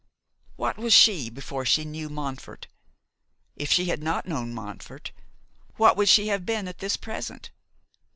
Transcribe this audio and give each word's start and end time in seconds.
What 0.55 0.77
was 0.79 0.93
she 0.93 1.29
before 1.29 1.63
she 1.63 1.85
knew 1.85 2.09
Montfort? 2.09 2.65
If 3.55 3.71
she 3.71 3.85
had 3.85 4.01
not 4.01 4.25
known 4.27 4.51
Montfort, 4.51 5.11
what 5.75 5.95
would 5.95 6.09
she 6.09 6.29
have 6.29 6.43
been 6.43 6.61
even 6.65 6.69
at 6.69 6.79
this 6.79 6.97
present? 6.97 7.51